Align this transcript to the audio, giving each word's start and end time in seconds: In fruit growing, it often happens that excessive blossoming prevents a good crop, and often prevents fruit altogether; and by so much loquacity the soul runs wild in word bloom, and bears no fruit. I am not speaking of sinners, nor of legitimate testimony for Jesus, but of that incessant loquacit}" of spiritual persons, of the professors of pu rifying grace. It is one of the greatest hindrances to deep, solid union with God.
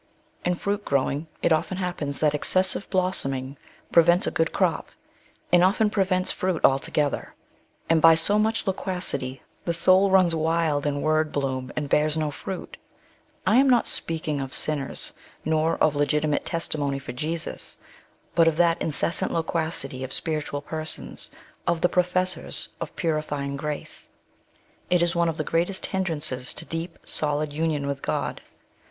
In 0.43 0.55
fruit 0.55 0.83
growing, 0.83 1.27
it 1.43 1.51
often 1.51 1.77
happens 1.77 2.17
that 2.21 2.33
excessive 2.33 2.89
blossoming 2.89 3.55
prevents 3.91 4.25
a 4.25 4.31
good 4.31 4.51
crop, 4.51 4.89
and 5.53 5.63
often 5.63 5.91
prevents 5.91 6.31
fruit 6.31 6.65
altogether; 6.65 7.35
and 7.87 8.01
by 8.01 8.15
so 8.15 8.39
much 8.39 8.65
loquacity 8.65 9.43
the 9.65 9.75
soul 9.75 10.09
runs 10.09 10.33
wild 10.33 10.87
in 10.87 11.03
word 11.03 11.31
bloom, 11.31 11.71
and 11.75 11.87
bears 11.87 12.17
no 12.17 12.31
fruit. 12.31 12.77
I 13.45 13.57
am 13.57 13.69
not 13.69 13.87
speaking 13.87 14.41
of 14.41 14.55
sinners, 14.55 15.13
nor 15.45 15.77
of 15.77 15.95
legitimate 15.95 16.45
testimony 16.45 16.97
for 16.97 17.11
Jesus, 17.11 17.77
but 18.33 18.47
of 18.47 18.57
that 18.57 18.81
incessant 18.81 19.31
loquacit}" 19.31 20.03
of 20.03 20.13
spiritual 20.13 20.63
persons, 20.63 21.29
of 21.67 21.81
the 21.81 21.89
professors 21.89 22.69
of 22.81 22.95
pu 22.95 23.09
rifying 23.09 23.55
grace. 23.55 24.09
It 24.89 25.03
is 25.03 25.15
one 25.15 25.29
of 25.29 25.37
the 25.37 25.43
greatest 25.43 25.85
hindrances 25.85 26.55
to 26.55 26.65
deep, 26.65 26.97
solid 27.03 27.53
union 27.53 27.85
with 27.85 28.01
God. 28.01 28.41